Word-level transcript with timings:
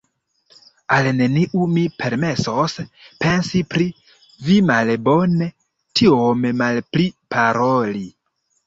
Al 0.95 1.09
neniu 1.17 1.67
mi 1.73 1.83
permesos 1.99 2.75
pensi 3.25 3.63
pri 3.75 3.87
vi 4.49 4.59
malbone, 4.73 5.53
tiom 6.03 6.53
malpli 6.65 7.11
paroli. 7.35 8.07